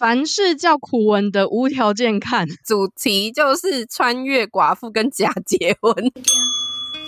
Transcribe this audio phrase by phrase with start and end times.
[0.00, 2.48] 凡是叫苦文的，无条件看。
[2.64, 5.94] 主题就是穿越寡妇跟假结婚。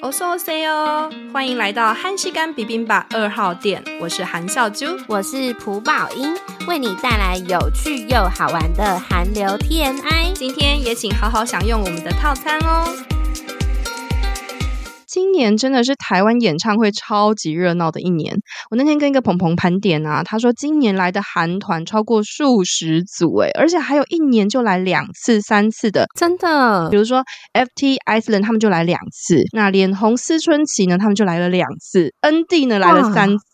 [0.03, 6.37] 我是 OC 哦，欢迎来到韩食柑 bibimbap 二号店，我是韩笑珠，我是朴宝英，
[6.69, 10.35] 为你带来有趣又好玩的韩流 TMI。
[10.35, 13.12] 今天也请好好享用我们的套餐哦。
[15.13, 18.35] 今年真的是台湾演唱会超级热闹的一年。
[18.71, 26.89] 我那天跟一个鹏鹏盘点啊，他说今年来的韩团超过数十组，诶，而且还有一年就来两次、三次的，真的。
[26.89, 27.23] 比如说
[27.53, 33.45] FT Iceland 他们就来两次，那脸红思春期呢，他们就来了两次，ND 呢来了三次。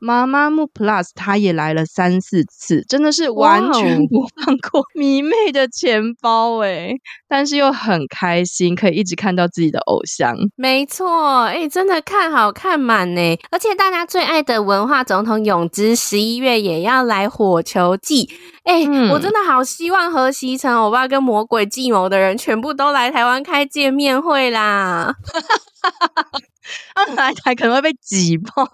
[0.00, 6.94] 妈妈木 Plus 他也来了三四次，真的是完全不放过 迷妹的钱包诶，
[7.28, 10.34] 但是又很开心，可以一直看到自己的偶像。
[10.56, 18.28] 没错，哎、欸，真的看好看满呢，而且大家最爱的文化总统永之十一月也要来火球祭，
[18.64, 25.14] 哎、欸嗯，我真的好希望和西城欧巴跟魔鬼计谋的人全部都来台湾开见面会啦。
[26.94, 28.66] 他们来台可能会被挤爆，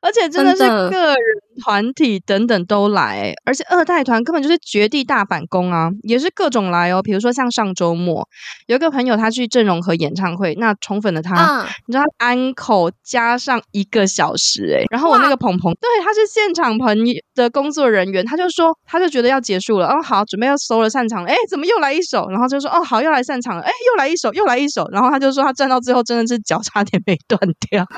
[0.00, 1.16] 而且真的是个人、
[1.62, 7.02] 团体等等都来，而且二代团根本就是绝地大反攻啊，也是各种来哦。
[7.02, 8.28] 比如说像上周末
[8.66, 22.28] 有一个朋友他去郑容和演唱会，那宠粉的他，嗯、你知道他安口加上一个小时诶，然后我那个鹏鹏，对，他是现场朋友的工作人员，他就说他就觉得要结束了，哦，好，准备要收了散场了，诶，怎么又来一首？
[22.28, 27.38] 然后就说哦，好，又来散场了，哎，又来一首，又来一首，然后他就说他站到最后真的是脚差点 没断
[27.70, 27.86] 掉。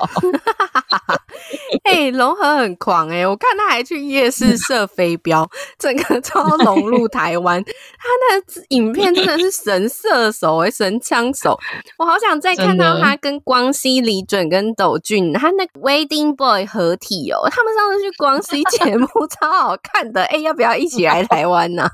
[1.85, 7.62] 哎、欸，融合很狂哎、欸，我看他还去夜市 射飞镖，整个超融入台湾。
[7.62, 11.59] 他那影片真的是神射手哎、欸，神枪手。
[11.99, 17.49] 我好想再看到他跟光熙、李准跟斗俊，他那个 Wedding Boy 合体哦。
[17.51, 21.91] 他们上次去光熙节目超好看的，哎、欸，要不要一起来台湾呢、啊？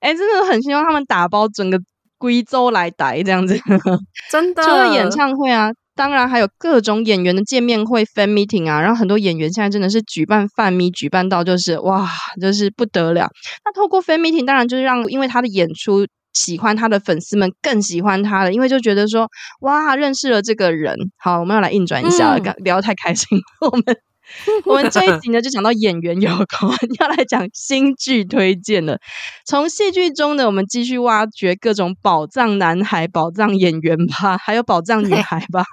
[0.00, 1.78] 哎、欸，真的很希望他们打包整个
[2.18, 3.58] 贵州来台这样子，
[4.30, 4.62] 真的。
[4.62, 5.70] 除了演唱会啊。
[5.98, 12.08] 当然还有各种演员的见面会 fan meeting 啊，然后很多演员现在真的是举办 fan meet，举办到就是哇，
[12.40, 13.28] 就是不得了。
[13.64, 19.28] 那透过 fan meeting，当然就是让因为他的演出喜欢他的粉丝们更喜欢他了，因为就觉得说
[19.62, 20.94] 哇，认识了这个人。
[21.16, 23.26] 好，我们要来硬转一下，嗯、聊得太开心，
[23.60, 23.84] 我们。
[24.64, 28.98] 我们这一集呢，就讲到演员有关， 要来讲新剧推荐了。
[29.44, 35.64] 从戏剧中呢，我们继续挖掘各种宝藏男孩、宝藏演员吧，还有宝藏女孩吧。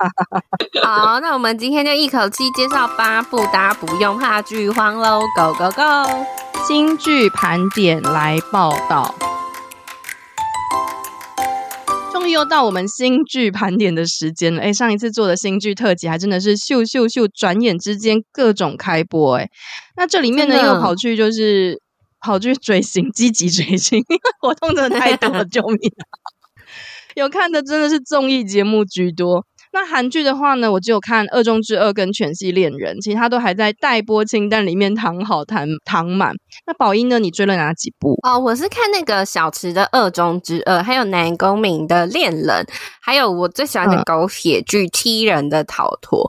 [0.84, 6.26] 好，那我们今天就一口气介绍八部，大家不用怕剧荒喽，Go Go Go！
[6.68, 9.14] 新剧盘点来报道。
[12.30, 19.50] 又到我们新剧盘点的时间了，哎，上一次做的新剧特辑还真的是咻咻咻，转眼之间各种开播，哎，
[19.96, 21.80] 那这里面呢又跑去就是
[22.20, 24.04] 跑去追星，积极追星，
[24.42, 26.04] 活动真的太多了， 救命啊！
[27.16, 29.46] 有看的真的是综艺节目居多。
[29.76, 36.34] 那韩剧的话呢，我只有看《二中之二》跟《全系恋人》，其他都还在待播清单里面躺好躺躺满。
[36.66, 37.20] 那宝英呢？
[37.20, 38.18] 你追了哪几部？
[38.24, 42.48] 哦，我是看那个小池的《二中之二》，还有南宫珉的《恋人》，
[43.02, 46.20] 还有我最喜欢的狗血剧《踢人的逃脱》。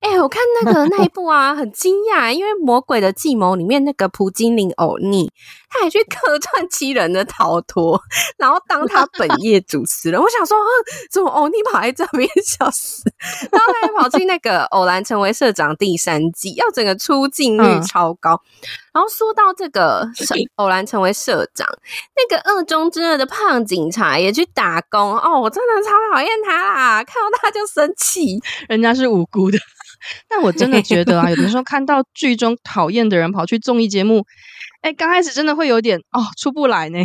[0.00, 5.30] 哎、欸，我看那个 那一部啊，很惊讶，因为《魔鬼的计谋》里面那个朴槿惠欧尼。
[5.68, 8.00] 他还去客串七人的逃脱，
[8.38, 10.20] 然后当他本业主持人。
[10.20, 10.56] 我想说，
[11.10, 13.02] 怎么哦，你跑来这边笑死？
[13.50, 18.34] 然后他还跑去那个《偶然成为社长》第三季，要整个出镜率超高。
[18.34, 20.08] 嗯、然后说到这个
[20.54, 21.66] 《偶然成为社长》，
[22.16, 27.04] 那个二中之二的胖警察也去打工哦，我真的超讨厌他啦！
[27.04, 28.40] 看到他就生气，
[28.70, 29.58] 人家是无辜的。
[30.30, 34.24] 但我真的觉得啊，有的时候看到剧中讨厌的人跑去综艺节目。
[34.80, 36.98] 哎，刚开始真的会有点哦，出不来呢。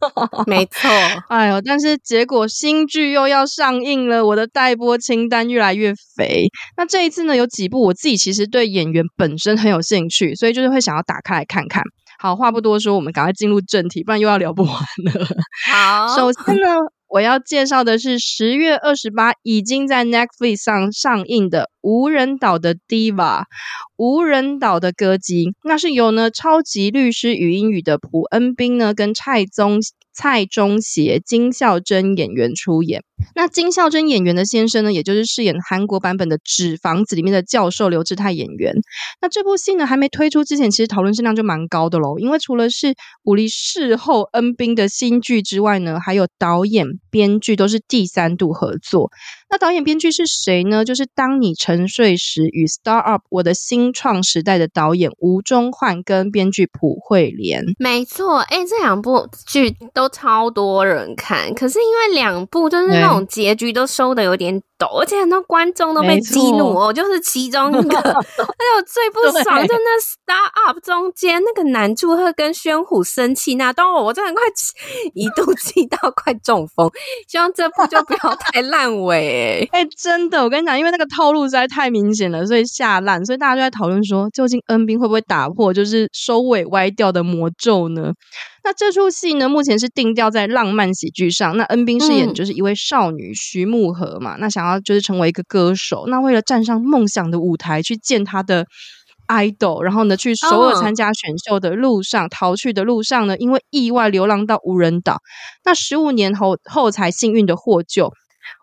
[0.46, 0.88] 没错，
[1.28, 6.46] 哎呦，但是结果新剧又要上映了，我的待播清单越来越肥。
[6.76, 11.82] 那这一次呢，有几部我自己其实对演员本身很有兴趣，所以就是会想要打开来看看。
[12.18, 15.26] 好，话不多说，我们赶快进入正题，不然又要聊不完了。
[15.70, 16.66] 好，首先呢。
[17.12, 23.40] 我要介绍的是十月二十八已经在 Netflix 上上映的《无人岛的 Diva》，
[23.96, 29.80] 无人岛的歌姬，那是由呢超级律师禹英语的朴恩斌呢跟蔡宗
[30.22, 33.02] 蔡中协、金孝珍演员出演。
[33.34, 38.74] 那金孝珍演员的先生呢，也就是饰演韩国版本的《纸房子》里面的教授刘志泰演员。
[39.20, 42.18] 那这部戏呢，还没推出之前，其实讨论声量就蛮高的喽。
[42.18, 42.94] 因为除了是
[43.24, 49.10] 武力事后恩兵的新剧之外呢，还有导演、编剧都是第三度合作。
[49.50, 50.84] 那导演、编剧是谁呢？
[50.84, 57.64] 就是当你沉睡时与 Star Up 我的新创时代的导演吴中焕跟编剧朴慧莲。
[57.78, 68.00] 没错，哎、欸，这两部剧都超多人看，可是因为两部就是那种结局都收的有点抖，而且很多观众都被激怒哦，就是其中一个。
[68.60, 74.42] 还有最不爽就那 Star Up 中间那个男主会跟宣虎生气那段，我真的快
[75.14, 76.90] 一度气到快中风。
[77.28, 88.12] 希望这部就不要太烂尾，哎、欸，真的，我跟你讲，因为那个套路实在太明显了，所以下烂，所以大家就在讨论说，究竟恩兵会不会打破就是收尾歪掉的魔咒呢？
[88.70, 91.56] 那这出戏呢，目前是定调在浪漫喜剧上。
[91.56, 98.64] 那恩斌饰演就是一位少女、嗯、徐慕荷嘛，那想要就是成为一个歌手，那为了站上梦想的舞台去见他的。
[99.26, 102.30] idol，然后呢，去首尔参加选秀的路上，oh.
[102.32, 105.20] 逃去的路上呢，因为意外流浪到无人岛，
[105.64, 108.12] 那十五年后后才幸运的获救。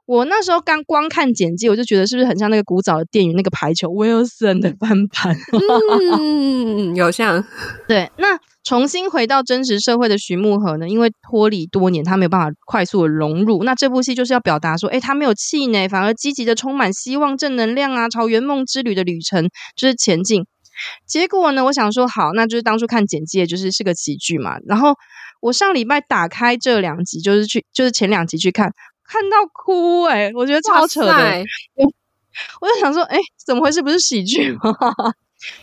[0.05, 5.35] 我那时候刚光看简介，我就觉得是不是很像那个古早的电影那个排球 Wilson 的翻盘？
[6.19, 7.43] 嗯，有像。
[7.87, 13.63] 对，那重新回到真实社会的徐慕荷呢，因为脱离多年，他没有办法快速的融入。
[13.63, 20.45] 那这部戏就是要表达说，诶，他没有气馁，反而积极的充满希望、正能量啊，朝圆梦之旅的旅程就是前进。
[21.07, 21.65] 结果呢？
[21.65, 24.57] 我想说好，那就是当初看简介，就是是个喜剧嘛。
[24.67, 24.93] 然后
[25.41, 28.71] 我上礼拜打开这两集，就是去，就是前两集去看，
[29.07, 31.13] 看到哭诶、欸、我觉得超扯的。
[31.75, 31.85] 我
[32.61, 33.81] 我就想说，诶怎么回事？
[33.81, 34.59] 不是喜剧吗？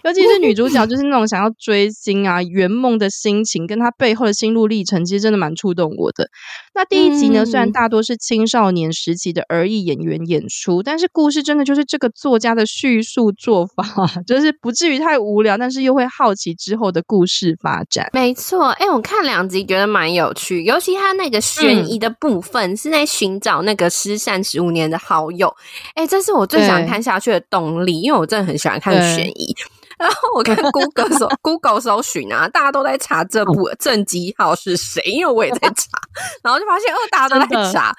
[0.03, 6.29] 尤其是女主角，就是那种想要追星啊、圆梦的心情，跟她背后的心路历程，其实真的蛮触动我的。
[6.75, 13.85] 那第一集呢，虽然大多是青少年时期的儿艺演员演出，但是故事真的就是这个作家的叙述做法，
[14.27, 18.09] 就是不至于太无聊，但是又会好奇之后的故事发展。
[18.13, 25.49] 没错，哎、欸，我看两集觉得蛮有趣，尤其他那个悬疑的部分是在寻找那个失散十五年的好友，
[25.95, 29.55] 哎、欸，这是我最想看下去的动力，因为我真的很喜欢看悬疑。
[29.99, 35.99] 然后我看 Google 搜 Google 搜寻啊，大家都在查这部郑基浩是谁，因为我也在查，
[36.43, 37.95] 然后就发现哦，大家都在查。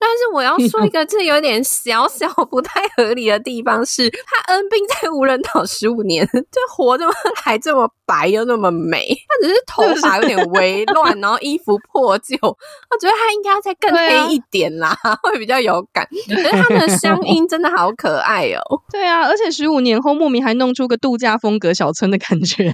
[0.00, 7.04] 但是我要说一个，这有点小小不太合理的地方是，他恩彬在无人岛十五年， 就活着
[7.34, 16.06] 还这么白又那么美，他只是头发有点微乱， 然后衣服破旧，我觉得他应该要再更黑一点啦，啊、 会比较有感。
[16.28, 18.62] 可是他们的乡音真的好可爱哦。
[18.92, 22.72] 对啊，而且十五年后莫名还弄出个度假风格小村的感觉。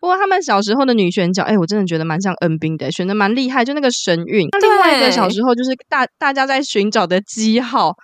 [0.00, 4.48] 不过他们小时候的女选角，哎，我真的觉得蛮像恩彬的，选的蛮厉害，就那个神韵。
[4.50, 5.51] 那另外一个小时候。
[5.54, 7.94] 就是大大家在寻找的基号，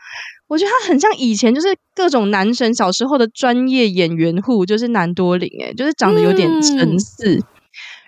[0.46, 7.36] 我觉得他很像以前就是各种男神小时候的专业演员户，就是南多林，诶，就是长得有点神似。
[7.36, 7.42] 嗯、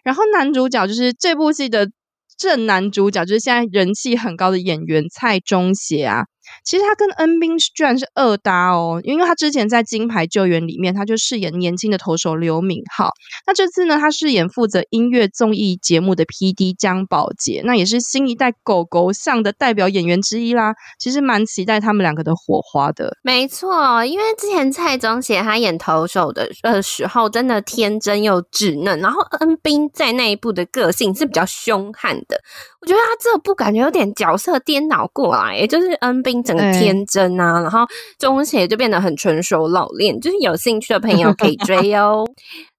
[0.05, 1.89] 然后男主角就是这部戏的
[2.37, 6.25] 正男主角，就是现在人气很高的演员蔡中协啊。
[6.65, 13.11] 其实他跟恩彬居然是二搭哦，因为他之前在《金牌救援》里面，他就饰演年轻的投手刘敏浩。
[13.47, 20.75] 那这次呢，他饰演负责音乐综艺节目的 PD 江宝杰，那也是新一代狗狗像的代表演员之一啦。
[20.99, 23.17] 其实蛮期待他们两个的火花的。
[23.23, 32.41] 没错，因为之前蔡中协他演投手的呃时候，真的天真又稚嫩，然后恩彬在那一部的个性是比较凶悍的。
[32.81, 36.45] 我觉得他这部感觉有点角色颠倒过来，也就是恩彬。
[36.45, 37.87] 整个天真啊，欸、然后
[38.19, 42.25] 中邪就变得很成熟老练，就是有兴趣的朋友可以 追哦。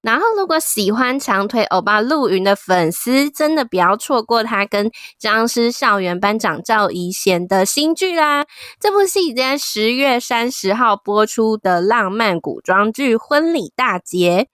[0.02, 4.90] 然后如果喜欢长腿欧巴陆云的粉丝，真的不要错过他跟
[5.20, 8.44] 僵尸校园班长赵怡贤的新剧啦！
[8.80, 14.48] 这部戏在十月三十号播出的浪漫古装剧《婚礼大捷》。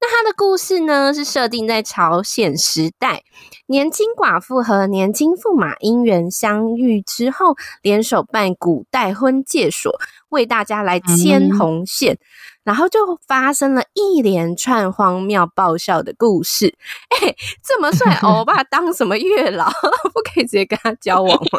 [0.00, 3.22] 那他的故事呢，是设定在朝鲜时代，
[3.66, 12.18] 年轻寡妇和年轻驸马姻缘相遇之后，联手办古代婚介所，为大家来牵红线，嗯、
[12.64, 16.74] 然后就发生了一连串荒谬爆笑的故事。
[17.08, 19.70] 哎、欸，这么帅 欧巴当什么月老？
[20.12, 21.58] 不可以直接跟他交往吗？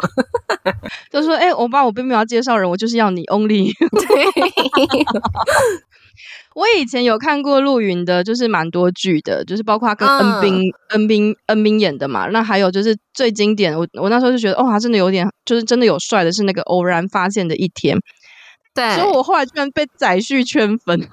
[1.10, 3.72] 就说哎，欧、欸、巴，我并没有要介绍人，我就是要你 only。
[3.90, 5.06] 对。
[6.54, 12.26] 我以前有看过陆云的，就是蛮多剧的，就是包括他跟恩斌、嗯、恩斌、恩斌演的嘛。
[12.28, 17.98] 那还有就是最经典，我我那时候就觉得，哦，他真的有点，就是真的有帅的，是那个偶然发现的一天。
[18.76, 21.00] 对，所以我后来居然被载旭圈粉。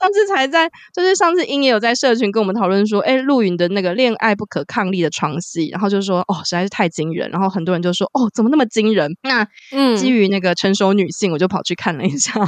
[0.00, 7.30] 上次才在，就是上次英也有在社群跟我们讨论说，哎，陆云的那个恋爱不可抗力的床戏，然后就说，哦，实在是太惊人。
[7.30, 9.16] 然后很多人就说，哦，怎么那么惊人？
[9.22, 12.32] 那嗯，基于那个成熟女性，我就跑去看了一下。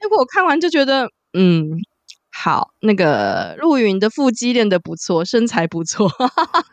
[0.00, 1.78] 结果我看完就觉得，嗯。
[2.42, 6.08] 好，那个陆云的腹肌练得不错，身材不错，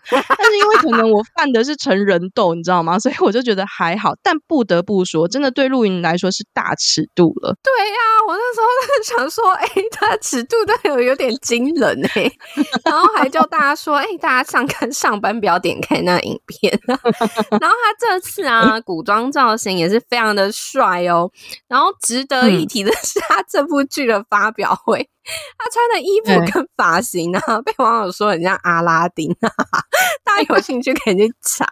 [0.10, 2.98] 但是因为可能我犯的是成人痘，你知道吗？
[2.98, 4.14] 所以我就觉得还好。
[4.24, 7.54] 但不得不说，真的对陆云来说是大尺度了。
[7.62, 12.32] 对呀、啊，我那时候在 想说，哎、欸，他尺度都有有点惊人哎、欸，
[12.90, 16.80] 然后还叫大家说，哎、欸，大家上看上班不要点开那影片。
[16.88, 17.12] 然后
[17.60, 21.30] 他这次啊，古装造型也是非常的帅哦。
[21.68, 25.10] 然后值得一提的是，他这部剧的发表会。
[25.58, 29.50] 他穿的衣服跟发型啊，欸、 被网友说很像阿拉丁啊，
[30.24, 31.66] 大家有兴趣可以去查。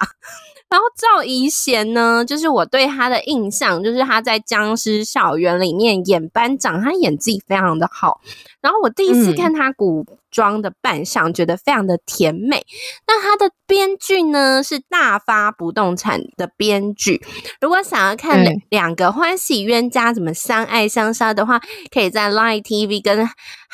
[0.67, 8.19] 然后赵怡贤呢，就是我对他的印象，就是他在《僵尸校园》里面演班长，他演技非常的好。
[8.62, 10.03] 然后我第一次看他古
[10.36, 12.58] 装的扮相，觉得非常的甜美。
[12.58, 12.68] 嗯、
[13.08, 17.25] 那他的编剧呢，是大发不动产的编剧。
[17.62, 23.25] 如果想要看两个欢喜冤家怎么相爱相杀的话，可以在 Line TV 跟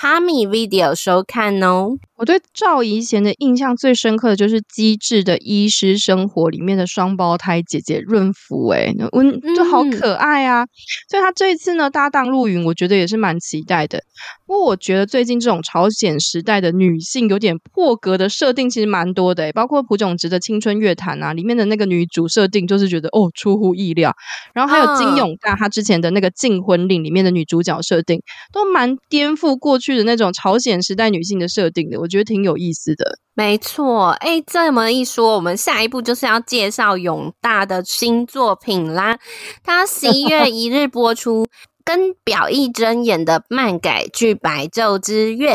[0.01, 1.89] 哈密 Video 收看哦。
[2.17, 10.63] 我对赵怡贤的印象最深刻的就是《机智的医师生活》里面的双胞胎姐姐润福，哎，温就好可爱啊！
[10.63, 10.67] 嗯、
[11.09, 14.03] 所以她这一次呢搭档陆云，我觉得也是蛮期待的。
[14.45, 24.13] 不过我觉得最近这种朝鲜时代的女性有点破格的设定，其实蛮多的，包括朴炯植的《青春乐坛》啊，里面的那个女主设定就是觉得哦出乎意料。
[24.53, 31.99] 然后还有金永大她之前的那个《禁婚令》里面的女主角设定，都蛮颠覆过去的那种朝鲜时代女性的设定的。
[31.99, 34.09] 我觉得挺有意思的，没错。
[34.19, 39.19] 哎，这么一说，我们下一步就是要介绍永大的新作品啦。
[39.63, 41.45] 他十一月一日播出，
[41.83, 45.53] 跟表一真演的漫改剧《白昼之月》。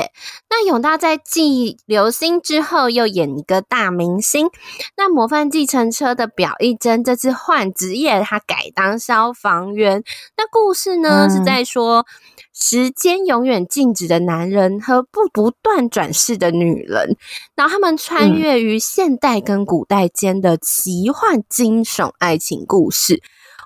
[0.51, 4.49] 那永大在继流星之后，又演一个大明星。
[4.97, 10.03] 那模范计程车的表一真这次换职业，他改当消防员。
[10.37, 12.07] 那故事呢，嗯、是在说。
[12.59, 17.15] 时间永远静止的男人和不不断转世的女人，
[17.55, 23.23] 然后他们穿越于现代跟古代间的奇幻惊悚爱情故事。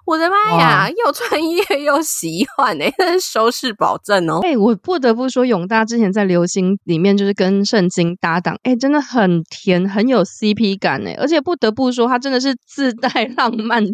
[0.07, 4.41] 我的妈呀，又穿越又奇幻诶、欸，这是收视保证哦！
[4.43, 13.85] 哎、欸，我不得不说，永大之前在《流星》里面就是跟圣经搭档，哎、欸，真的很甜，很有 CP 感诶、欸，而且不得不说，他真的是自带 浪漫。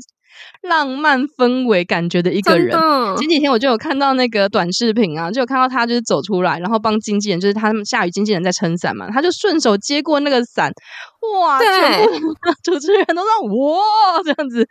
[0.62, 2.76] 浪漫氛围感觉的一个人。
[3.16, 10.72] 前几天我就有看到那个短视频啊，就有看到他就是走出来，然后帮经纪人，就是他们下雨经纪人在撑伞嘛，他就顺手接过那个伞，
[11.34, 11.58] 哇！
[11.58, 14.66] 对全部 主持人都在哇这样子，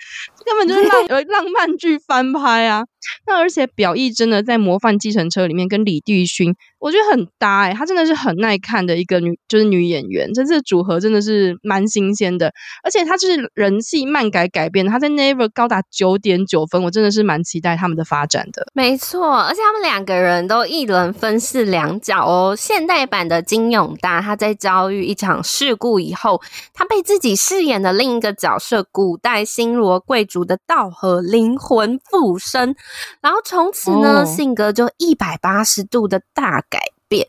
[0.46, 2.84] 根本就是浪 浪漫剧翻拍啊。
[3.28, 12.52] 那而且表意真的在模范计程车里面跟李帝勋，我觉得很搭哎、欸，她真的是很耐看的一个女，就是女演员，这次组合真的是蛮新鲜的，
[12.84, 18.66] 而且她就是人气漫改改编，她在 Never 高达九点九分，我真的是蛮期待他们的发展的。
[18.74, 22.56] 没错，而且他们两个人都一人分饰两角哦。
[22.58, 26.42] 现代版的金永大，他在遭遇一场事故以后，
[26.74, 32.76] 他被自己饰演的另一个角色古代新罗贵族的道和灵魂附身。
[33.22, 34.28] 然后从此呢，oh.
[34.28, 37.28] 性格就一百八十度的大改变。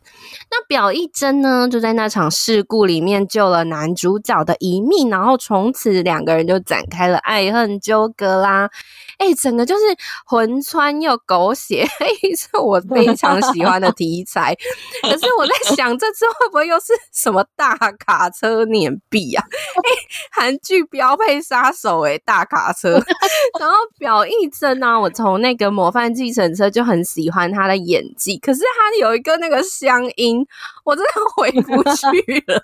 [0.49, 8.69] 那表一真呢，就在那场事故里面救了男主角的一命，然后从此两个人就展开了爱恨纠葛啦。
[9.17, 9.81] 哎，整个就是
[10.25, 12.07] 魂穿又狗血，哎，
[12.37, 14.55] 是我非常喜欢的题材。
[15.01, 19.43] 可是我在想，这次会不会又是什么大卡车碾毙啊？
[19.49, 19.89] 哎，
[20.31, 23.01] 韩剧标配杀手哎，大卡车。
[23.59, 30.45] 然后表一真呢，我从那个模范计程车就很喜欢他的演技，可是他有一个那个乡音，
[30.83, 32.63] 我真的 回不去了。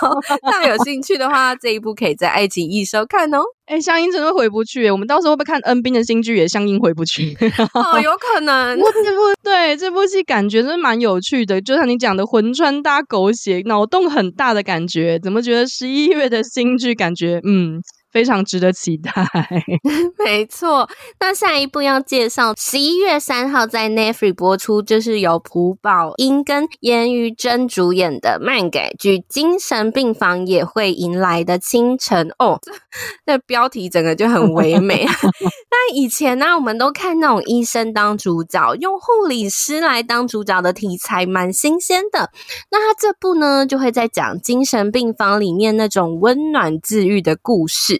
[0.00, 3.40] 好， 大家有兴趣的话，这一部可以在爱奇艺收看哦。
[3.66, 7.36] 哎，乡音真的回不去，我们到时候会不会看恩斌的新剧也乡音回不去？
[7.74, 8.78] 哦， 有可能。
[8.78, 15.18] 这部对这部戏感觉真的蛮有趣的，就像你讲的，魂穿搭狗血，脑洞很大的感觉。
[15.22, 17.80] 怎么觉得十一月的新剧感觉嗯？
[18.10, 19.12] 非常值得期待，
[20.24, 20.88] 没错。
[21.20, 32.58] 那下一步要介绍，十一月三号在 Netflix 播出，就是由朴宝英跟严于真主演的漫改剧《精神病房也会迎来的清晨》哦。
[32.62, 32.72] 这
[33.26, 35.06] 那标题整个就很唯美。
[35.70, 42.30] 那以前呢、啊，我们都看那种医生当主角，用护理师来当主角的题材，蛮新鲜的。
[42.70, 47.99] 那他这部呢，就会在讲精神病房里面那种温暖治愈的故事。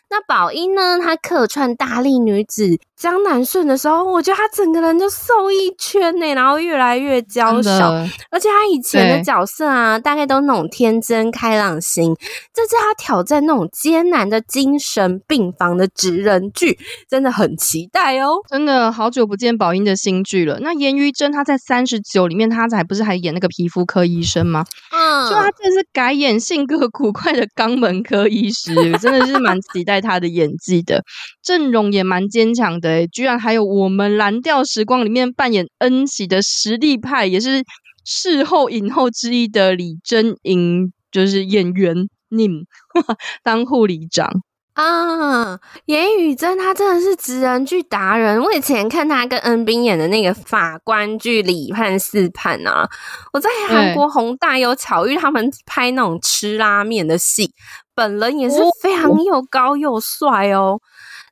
[0.11, 7.91] 那宝英呢，她客串大力女子江南顺的时候，我觉得她整个人就瘦一圈呢，然后越来越娇小，
[8.29, 12.13] 而且她以前的角色啊，大概都那种天真开朗型，
[12.53, 16.77] 这次她挑战那种艰难的精神病房的职人剧，
[17.09, 18.35] 真的很期待哦！
[18.49, 20.59] 真的好久不见宝英的新剧了。
[20.59, 24.65] 那严于真她在三十九里面，她还不是还演那个皮肤科医生吗？
[24.91, 31.03] 嗯，就她这次改演性格 古怪的肛门科医师，真的是蛮期待她的演技的。
[31.43, 37.63] 阵容也蛮坚强的诶，居然还有我们蓝调时光里面扮演恩喜的实力派，也是
[38.03, 42.65] 事后影后之一的李贞莹，就是演员 Nim
[43.43, 44.27] 当护理长。
[44.73, 48.41] 啊，严宇真他真的是职人剧达人。
[48.41, 52.89] 我以前看他跟恩彬演的那个法官剧《李判四判》啊，
[53.33, 57.51] 我在韩国弘大有巧遇他们拍那种吃拉面的戏，
[57.93, 60.79] 本人也是非常又高又帅哦。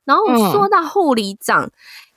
[0.04, 1.70] 然后说到护理长。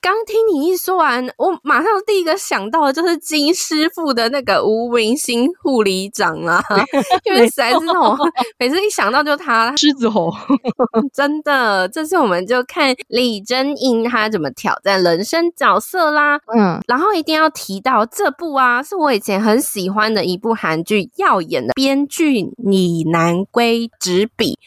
[0.04, 6.62] 嗯刚听你一说完，我马上第一个想到的就是金师傅的那个吴明星护理长啊，
[7.24, 8.18] 因为实在是那种
[8.60, 10.30] 每次一想到就他狮子吼，
[11.16, 16.38] 真的，这次我们就看李真英她怎么挑战人生角色啦。
[16.54, 24.60] 嗯，然后一定要提到这部啊，是我以前很喜欢的一部韩剧，耀眼的编剧李南圭执笔。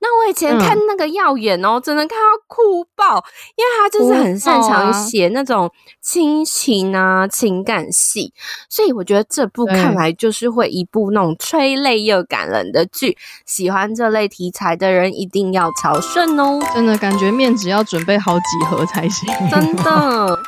[0.00, 3.24] 那我以前看那个耀眼哦，真的看到哭爆，
[3.56, 5.70] 因为他就是很擅长写那种
[6.00, 8.32] 亲情啊、情感戏，
[8.68, 13.16] 所以我觉得这部看来就是会一部那种催泪又感人的剧。
[13.44, 16.60] 喜欢这类题材的人一定要朝圣哦！
[16.74, 20.38] 真的感觉面子要准备好几盒才行，真的。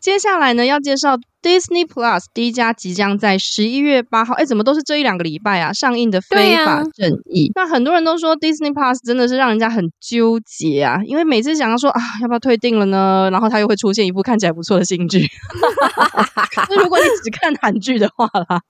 [0.00, 7.48] 接下来呢，要介绍 Disney Plus 第一家即将在十一月八号，哎，怎么都是这一两个礼拜啊上映的《非法正义》。
[7.54, 13.28] 那很多人都说 Disney Plus 真的是让人家很纠结啊，因为每次想要说啊，要不要退订了呢？
[13.32, 15.26] 然后它又会出现一部看起来不错的新剧。
[16.70, 18.60] 那如果你只看韩剧的话啦。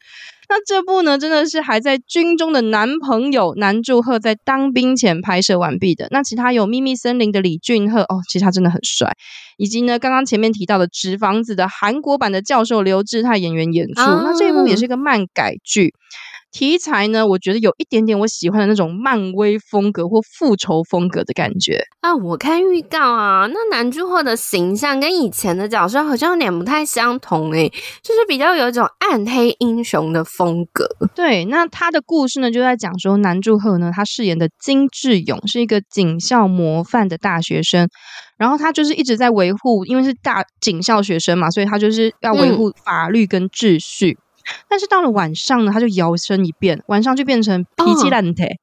[0.49, 6.09] 那这部呢，真的是还在军中的男朋友南柱赫在当兵前拍摄完毕的。
[6.11, 9.15] 那其他有《秘密森林》的李俊赫哦，其实他真的很帅，
[9.59, 14.01] 以及呢，刚刚前面提到的《纸房子》的韩国版的教授刘志泰演员演出。
[14.01, 15.95] 哦、那这一部也是一个漫改剧。
[16.51, 22.15] 题材呢，我觉得有一点点我喜欢的那种漫威风格或复仇风格的感觉啊。
[22.15, 27.69] 我看预告啊，那南柱赫的形象跟以前的角色好像有点不太相同诶，
[28.03, 30.89] 就是比较有一种暗黑英雄的风格。
[31.15, 37.89] 对，那他的故事呢，就在讲说南柱赫呢，他饰演的金智勇是一个警校模范的大学生，
[38.37, 44.17] 然后他就是一直在维护，因为是大警校学生嘛，所以他就是要维护法律跟秩序。
[44.19, 44.28] 嗯
[44.69, 48.59] 但是到了晚上呢，他就摇身一变，晚上就变成脾气烂铁，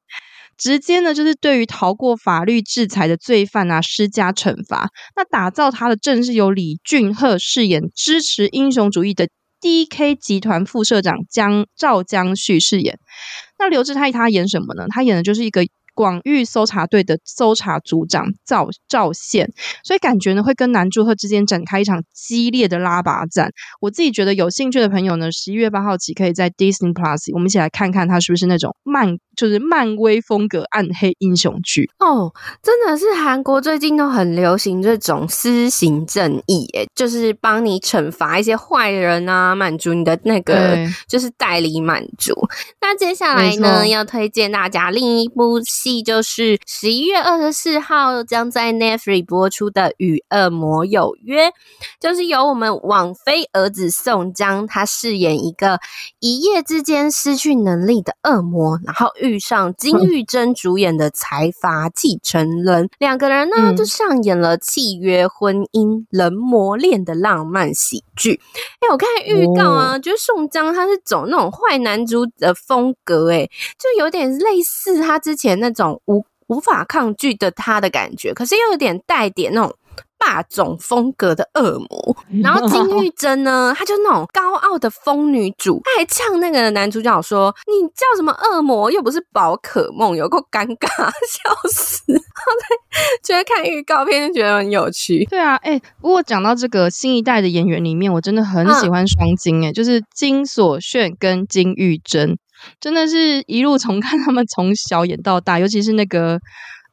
[0.56, 4.88] 直接呢就是对于逃过法律制裁的罪犯啊施加惩罚。
[5.14, 9.28] 那打造他的正是由李俊赫饰演支持英雄主义的
[9.60, 12.98] DK 集团副社长江赵江旭饰演。
[13.58, 14.86] 那刘志泰他演什么呢？
[14.88, 15.66] 他演的就是一个。
[15.96, 19.50] 广域搜查队的搜查组长赵赵宪，
[19.82, 23.50] 所以感觉呢会跟南柱赫之间展开一场激烈的拉拔战。
[23.80, 32.30] 我自己觉得有兴趣的朋友呢，十一月八号起可以在 Disney Plus，我们一起来看看他是不是那种漫，就是漫威风格暗黑英雄剧哦。
[32.62, 40.76] 真的是韩国最近都很流行这种私刑正义，诶，就是帮你惩罚一些坏人啊，满足你的那个
[41.08, 42.34] 就是代理满足。
[42.82, 45.46] 那接下来呢，要推荐大家另一部。
[46.02, 51.48] 就是十一月二十四号将在 Netflix 播出的《与恶魔有约》，
[52.00, 55.78] 就是由我们网飞儿子宋江，他饰演一个
[56.18, 68.40] 一夜之间失去能力的恶魔，然后遇上金玉珍主演的财阀继承人，两个人呢就上演了契约婚姻、人魔恋的浪漫喜剧。
[68.80, 73.48] 哎，我看预告啊，觉得宋江他是走那种坏男主的风格，哎，
[73.78, 75.70] 就有点类似他之前那。
[75.76, 79.76] 种无无法抗拒的他的感觉，可是又有点带点那种
[80.18, 82.16] 霸总风格的恶魔。
[82.42, 88.90] 然后金玉珍呢，她就那种高傲的疯女主，她还呛那个男主角说：“你叫什么恶魔？
[88.90, 92.02] 又不是宝可梦，有够尴尬，笑死！”
[93.22, 95.24] 觉得看预告片就觉得很有趣。
[95.26, 102.38] 对啊，哎、欸，不过讲到这个新一代的演员里面，我真的很喜欢双金、欸，哎、嗯，就是金所炫跟金玉珍。
[102.80, 106.40] 真的是一路从看他们从小演到大，尤其是那个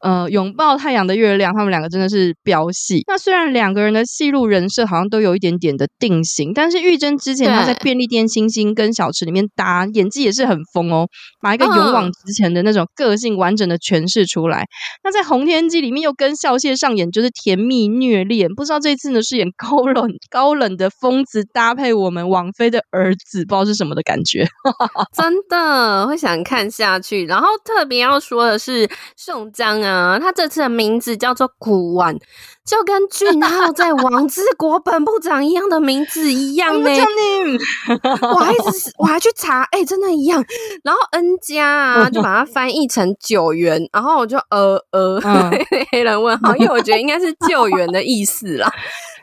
[0.03, 3.03] 呃拥抱太阳的月亮，他们两个真的是飙戏。
[3.07, 11.07] 那虽然两个人的戏路人设好像都有一点点的定型，但是玉珍之前她在便利店星星跟小池里面搭演技也是很疯哦，
[11.41, 14.65] 把一个勇往直前的那种个性完整的诠释出来。
[15.03, 24.45] 那在红天机里面又跟笑谢上演就是甜蜜虐恋，不知道这次呢饰演高冷高冷的疯子搭配我们王菲的儿子，不知道是什么的感觉，
[25.15, 27.25] 真的会想看下去。
[27.25, 32.17] 然后特别要说的是宋江啊，他这次的名字叫做古玩，
[32.65, 36.89] 就跟俊浩 在王之国本部长一样的名字一样呢。
[38.21, 40.43] 我还是我还去查，哎、欸，真的一样。
[40.83, 45.51] 然后 N 家啊，就把它翻译成九元，然后我就呃呃，嗯、
[45.91, 48.71] 黑人问号，因为我觉得应该是救援的意思啦，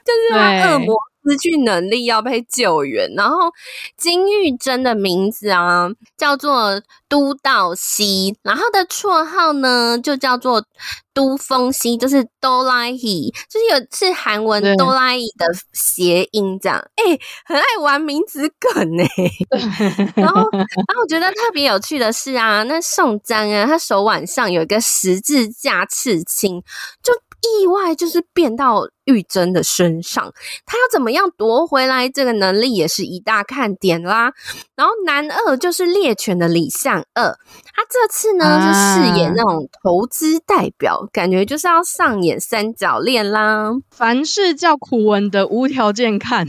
[0.05, 0.95] 就是他恶魔。
[1.25, 3.51] 失去能力要被救援，然后
[3.97, 10.65] 金玉珍的名字啊叫做都道熙，然后的绰号呢就叫做
[11.13, 19.05] 都风熙，就是哆啦 A，就是有是韩文哆啦 A 的谐音这样，哎、欸，很爱玩名字梗呢。
[20.15, 26.63] 然后，然后我觉得特别有趣的是啊，那宋江啊，他手腕上有一个十字架刺青，
[27.03, 27.13] 就。
[27.43, 30.33] 意外就是变到玉珍的身上，
[30.67, 34.33] 他要怎么样夺回来这个能力也是一大看点啦。
[34.77, 37.37] 然后男二就是猎犬的李相二，
[37.75, 43.71] 他这次呢、啊、是饰演那种投资代表，感觉就是要上演三角恋啦。
[43.91, 46.47] 凡是叫苦文的无条件看，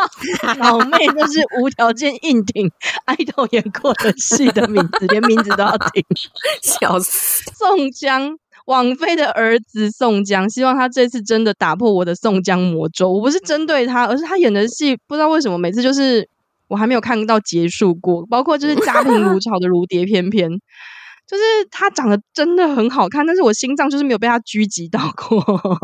[0.58, 2.70] 老妹就是无条件硬挺
[3.04, 6.04] 爱豆演过的戏的名字，连名字都要挺，
[6.62, 7.50] 笑死。
[7.54, 8.38] 宋江。
[8.66, 13.10] 王菲的儿子宋江，希望他这次真的打破我的宋江魔咒。
[13.12, 16.28] 我不是针对他，而是他演的戏，不知道为什么每次就是
[16.68, 18.26] 我还没有看到结束过。
[18.26, 20.50] 包括就是家贫如 潮的如蝶翩翩，
[21.26, 25.78] 就是他长得真的很好看，但是我心脏就是没有被他狙击到过。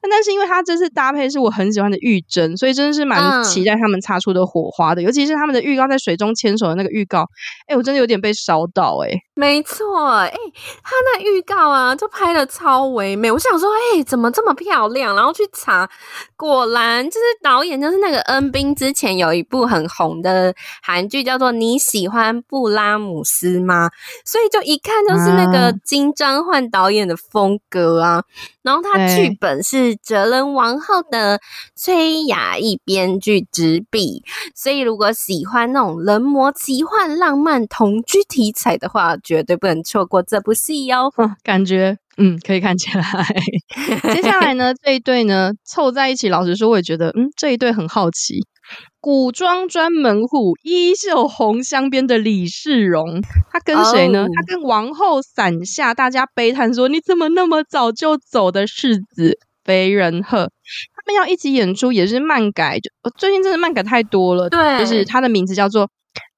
[0.00, 5.02] 但但是因为他这次搭配是我很喜欢的玉珍，所以真的是蛮期待他们擦出的火花的。
[5.02, 7.22] 嗯、尤其是他们的预告在水中牵手的那个预告，
[7.66, 9.22] 哎、欸，我真的有点被烧到哎、欸。
[9.34, 10.38] 没错，哎、欸，
[10.82, 13.30] 他那预告啊，就拍的超唯美。
[13.30, 15.14] 我想说，哎、欸，怎么这么漂亮？
[15.14, 15.88] 然后去查，
[16.36, 23.86] 果然就是导演就是那个恩斌，之前有一部很红的韩剧叫做《你喜欢布拉姆斯吗》，
[24.24, 28.24] 所以就一看就是那个金章焕导演的风格啊。
[28.62, 31.40] 然后他剧本是哲人王后的
[31.74, 34.22] 崔雅一编剧执笔，
[34.54, 41.12] 所以如果喜欢那种人魔奇幻、浪漫同居题材的话，绝对不能错过这部戏哟。
[41.42, 43.04] 感觉嗯，可以看起来。
[44.14, 48.44] 接下来呢，这一对呢凑在一起，老实说，我也觉得嗯，这一对很好奇。
[49.00, 53.20] 古装专门户，衣袖红镶边的李世荣，
[53.52, 54.28] 他跟谁呢？Oh.
[54.34, 60.50] 他跟王后伞下大家悲叹说：“你怎么那么早就走的世子肥仁鹤？”
[60.94, 62.78] 他们要一起演出，也是漫改。
[62.78, 65.86] 就最近真的漫改太多了，对，就是他的名字叫做《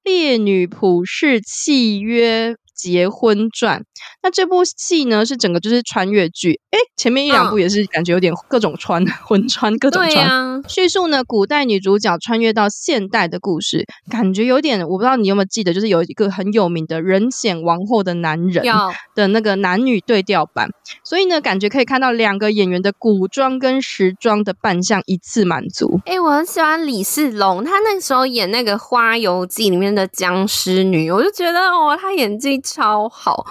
[0.04, 2.52] 烈女普世契约》。
[2.80, 3.82] 结婚传，
[4.22, 10.62] 那这部戏呢是整个就是穿越剧，诶，前面一两部也是感觉有点各种穿、哦、混穿各种穿。
[10.66, 18.64] 叙、啊、述呢古代女主角穿越到现代的故事，感觉有点我不知道你有没有记得，就是有一个很有名的人显王后的男人
[19.14, 20.70] 的那个男女对调版，
[21.04, 26.00] 所以呢感觉可以看到两个演员的古装跟时装的扮相一次满足。
[26.06, 32.60] 诶，我很喜欢李世龙，他那时候演那个《花游记》里面的僵尸女，我就觉得哦，他演技。
[32.74, 33.44] 超好。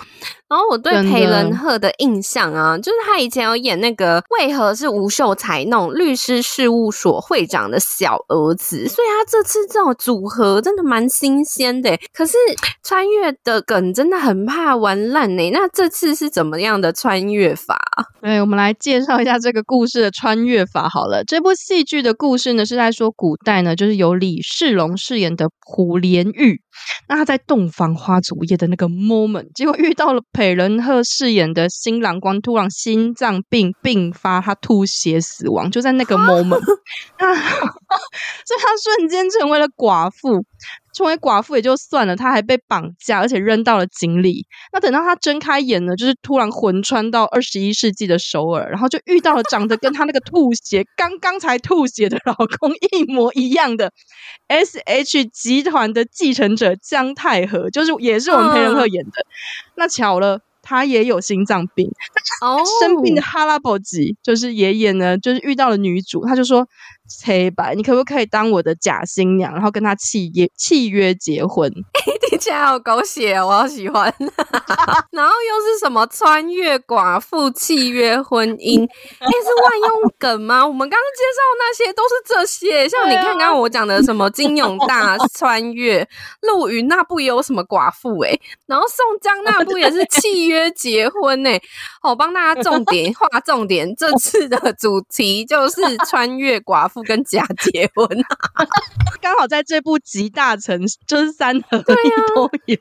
[0.50, 11.96] 然后我对裴仁赫的印象啊，就是他以前有演那个为何是吴秀才那种律师事务所会长的小儿子，所以他这次这种组合真的蛮新鲜的。
[12.12, 12.36] 可是
[12.84, 15.52] 穿越的梗真的很怕玩烂呢。
[15.52, 17.78] 那这次是怎么样的穿越法？
[18.20, 21.24] 对，我们来介绍一下这个故事的穿越法好了。
[21.26, 26.60] 这部戏剧的故事呢是在说古代呢，就是由李世龙饰演的卜连玉，
[27.08, 30.20] 那他在洞房花烛夜的那个 moment，结果遇到了。
[30.40, 36.62] 裴仁赫饰演的新郎官突然心脏病病发，他吐血死亡，就在那个 moment，
[37.18, 37.28] 啊，
[38.48, 40.46] 所以他瞬间成为了寡妇。
[41.00, 44.46] 成为寡妇也就算了，她还被绑架，而且扔到了井里。
[44.74, 53.94] 那等到她睁开眼呢，就是突然魂穿到二十一世纪的首尔，然后就遇到了长得跟她那个吐血刚刚才吐血的老公一模一样的
[54.48, 59.12] S H 集团的继承者姜太和，就是也是我们裴仁赫演的。
[59.12, 59.26] 嗯、
[59.78, 60.42] 那巧了。
[60.62, 61.90] 他也有心脏病，
[62.42, 66.68] 哦，生病的哈拉伯吉就是爷爷呢，就是遇到了女主，他就说
[67.26, 71.72] 黑白，你可不可以当我的假新娘，然后跟他契约契约结婚？
[72.30, 74.14] 听起来好狗血哦，我好喜欢。
[75.12, 78.84] 然后又是什么穿越寡妇契约婚姻？
[78.86, 80.66] 哎，是万用梗吗？
[80.66, 86.08] 我们刚刚介绍那些都是这些，像你看刚刚我讲的什么金 永大穿越，
[86.42, 91.60] 陆云那部也有什么寡妇哎，然后宋江那部也是契约结婚哎。
[92.02, 98.08] 好，我帮大家重点画重点，这次的主题就是穿越寡妇跟假结婚，
[99.22, 102.78] 刚好在这部集大成就是三合一都有。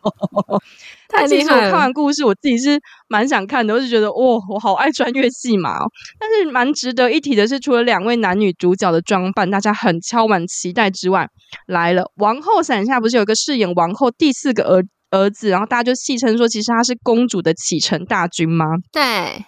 [1.09, 2.78] 但其实我看完故事，我自己是
[3.09, 5.90] 蛮想看的，我就觉得哇，我好爱穿越戏嘛哦。
[6.18, 11.26] 但是蛮值得一提的是，除了两位男女主角的装扮，大家很敲碗期待之外，
[11.66, 18.66] 来了王后伞下不是有个饰演王后第四个儿儿子，然后大家就戏称说，其实他是公主的启程大军吗？
[18.92, 19.44] 对。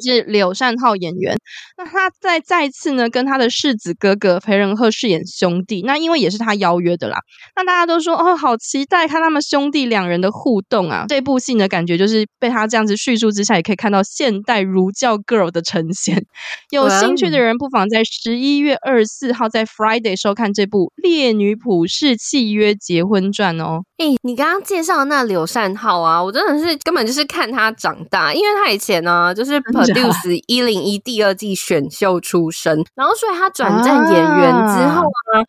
[0.00, 1.36] 是柳善浩演员，
[1.76, 7.18] 那他在再次呢跟他的世子哥哥裴仁赫饰演兄弟，那因为也是他邀约的啦，
[7.54, 11.04] 那大家都说哦，好期待看他们兄弟两人的互动啊！
[11.08, 16.24] 这部戏呢，感觉就是被他这样子叙述之下，也可以看到现代儒教 girl 的呈现。
[16.70, 23.84] 有兴趣的人不妨在十一月二十四号在 Friday 收看这部《烈女普世契约结婚传》哦。
[23.98, 29.60] 诶、欸，你刚刚介绍那柳善浩啊，我真的是根本就是看他长大，因为他以前呢就是。
[29.66, 35.44] Produce 一零一第二季选秀出身，然后所以他转战演员之后呢，啊、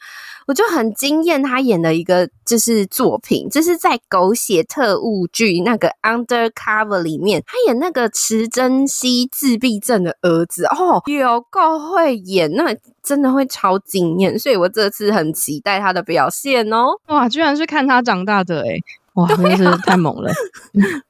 [0.48, 12.76] 我就很惊艳他演的一个就是作品，就是在狗血特务剧那个 Undercover 里面，他演那个池珍熙自闭症的儿子哦，有够会演，那
[13.08, 16.88] 真的会超惊艳，所以我这次很期待他的表现哦。
[17.08, 18.82] 哇，居然是看他长大的诶
[19.14, 20.30] 哇，真的是太猛了，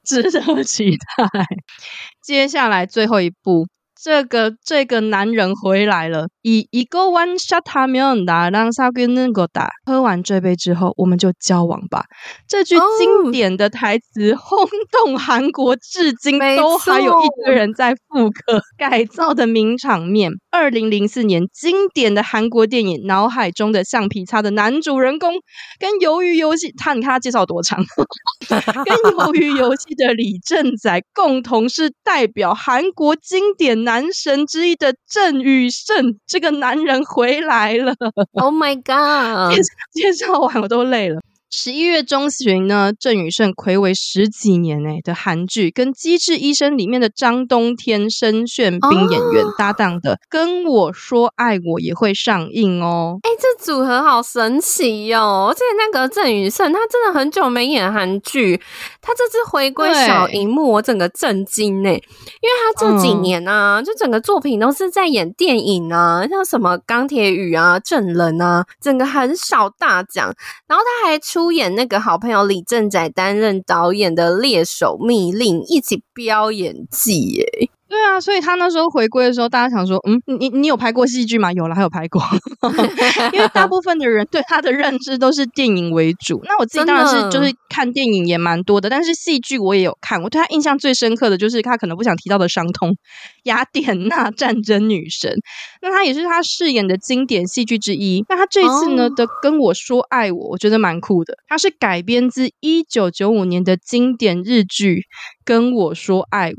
[0.04, 1.44] 值得期待。
[2.22, 3.66] 接下来最后一部。
[4.00, 6.28] 这个这个男人回来了。
[6.42, 9.68] 以一个 one shot 他没有打，让沙给能够打。
[9.84, 12.04] 喝完这杯之后，我们就交往吧。
[12.46, 20.30] 这句经典的台词轰动韩国，至今都还有一堆人在复刻改造的名场面。
[20.50, 25.34] 二零零四年经典的韩国电影《脑海中的橡皮擦》的男主人公，
[25.78, 27.84] 跟鱿鱼游戏他，你看他介绍多长，
[28.48, 33.87] 跟鱿鱼游戏的李正宰共同是代表韩国经典。
[33.88, 37.94] 男神之一的郑宇盛，这个男人回来了。
[38.34, 39.54] Oh my god！
[39.56, 41.20] 介介绍完我都累了。
[41.50, 53.18] 十一月中旬呢，郑宇盛睽违十几年哎的韩剧，跟《机智医生》里面的张冬天、申炫斌演员搭档的《跟我说爱我》也会上映哦。
[53.22, 55.46] 哎、欸，这组合好神奇哦！
[55.50, 58.60] 而且那个郑宇盛，他真的很久没演韩剧，
[59.00, 61.88] 他这次回归小荧幕，我整个震惊呢。
[61.88, 70.30] 因为他这几年呢、啊，嗯、就整个作品都是在演电影啊，像什么《钢铁雨》啊、《证人》啊，整个很少大奖。
[70.66, 71.37] 然后他还出。
[71.38, 77.70] 出演那个好朋友李正宰担任导演的《猎手密令》，一起飙演技耶。
[77.88, 81.50] 对啊，所以他那时候回归的时候，大家想说，嗯，你你有拍过戏剧吗？
[81.52, 82.22] 有了，还有拍过。
[83.32, 86.38] 因为大部分的人对他的认知都是电影为主。
[86.44, 90.22] 那我自己当然是就是看电影也蛮多的，但是戏剧我也有看。
[90.22, 92.90] 我对他印象最深刻的就是他可能不想提到的《伤痛》，
[93.44, 95.34] 雅典娜战争女神。
[95.80, 98.22] 那他也是他饰演的经典戏剧之一。
[98.28, 99.16] 那他这一次呢、oh.
[99.16, 101.34] 的跟我说爱我，我觉得蛮酷的。
[101.48, 104.96] 他是改编自一九九五年的经典日剧
[105.42, 106.52] 《跟我说爱我》。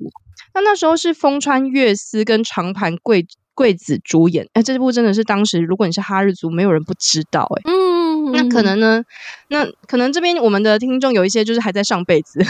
[0.54, 9.04] 那那时候是风川月司跟长盘贵贵子主演，哎，这部真的是当时如果你是哈日族，没有人不知道，哎，嗯，那可能呢，
[9.50, 12.40] 那可能这边我们的听众有一些就是还在上辈子。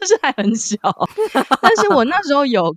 [0.00, 0.76] 就是还很小，
[1.62, 2.74] 但是我那时候有，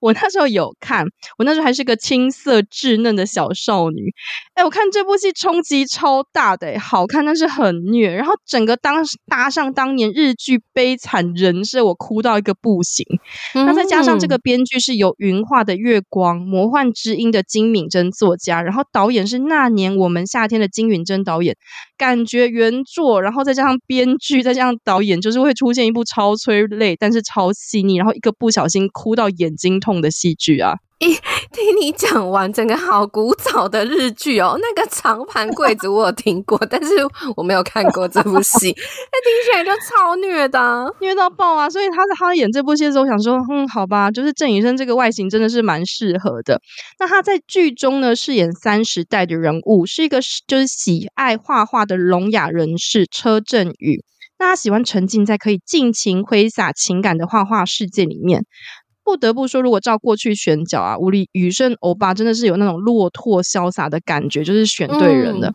[0.00, 1.04] 我那时候有看，
[1.36, 4.14] 我那时候还是个青涩稚嫩的小少女。
[4.54, 13.04] 哎，我看这部戏冲击超大的，好看但是很虐，然后整个当搭上当年日剧悲惨人设，我哭到一个不行。
[13.52, 21.56] 那再加上这个编剧是有云画的月光、魔幻之音的金敏珍作家，然后导演是那年我们夏天的金允珍导演，
[21.98, 22.84] 感觉原
[23.20, 30.74] 然后再加上编剧，再加上导演，就是会出现一部超催泪，但是超细腻，然后一个不小心哭到眼睛痛的戏剧啊！
[31.52, 34.56] 听你讲完，整个好古早的日剧哦。
[34.60, 36.94] 那个长盘贵子我有听过，但是
[37.36, 38.68] 我没有看过这部戏。
[39.10, 41.68] 那听起来就超虐的，虐到爆啊！
[41.68, 46.60] 所以他在他演这部戏的时候，我想说，嗯，好吧，就是郑宇盛这个外形真的是蛮适合的。
[47.00, 54.04] 那他在剧中呢，饰演三十代的人物，是一个就是喜爱画画的聋哑人士车正宇。
[54.38, 58.44] 那他喜欢沉浸在可以尽情挥洒情感的画画世界里面。
[59.10, 65.48] 不得不说，如果照过去选角啊，吴里宇胜欧巴真的是有那种落拓潇洒的感觉，就是选对人了。
[65.48, 65.54] 嗯、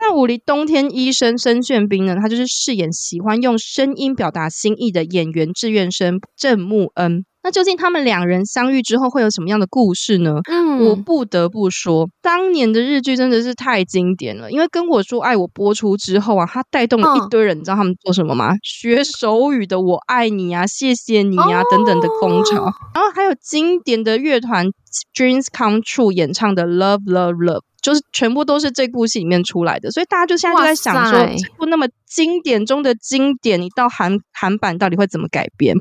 [0.00, 7.26] 那武里冬天医生申炫彬呢，他就是饰演喜欢用声音表达心意的演员志愿生郑木恩。
[7.44, 10.40] 那究竟他们两人相遇之后会有什么样的故事呢？
[10.50, 14.50] 嗯，我不得不说，当年的日剧真的是太经典了。
[14.50, 18.54] 因为跟我说爱我播出之后啊，它带动了一堆人，你知道他们做什么吗？
[18.62, 22.64] 学手语的我爱你啊，谢谢你啊等等的风潮。
[22.94, 24.66] 然后还有经典的乐团
[25.14, 29.90] Dreams Come True 演唱的 Love Love Love，就是全部都是这部戏里面出来的。
[29.90, 35.76] 所以大家就现在就在想说，这部那么经典中的经典，你到韩韩版到底会怎么改编？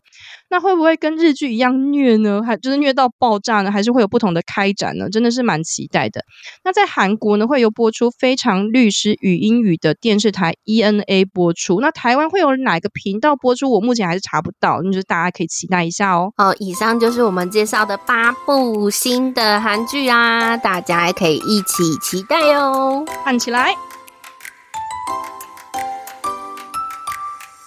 [0.49, 2.43] 那会不会跟日剧一样虐呢？
[2.43, 3.71] 还就是虐到爆炸呢？
[3.71, 5.09] 还是会有不同的开展呢？
[5.09, 6.21] 真的是蛮期待的。
[6.63, 11.79] 那在韩国呢，会有播出《非常律师与英语》的电视台 ENA 播出。
[11.79, 13.71] 那台湾会有哪个频道播出？
[13.71, 16.31] 我目前还是查不到，那就是大家可以期待一下哦。
[16.37, 21.61] 好，以上就是我们介绍的八部新的韩剧啊，大家还可以一
[21.97, 23.75] 起期待哦，看起来。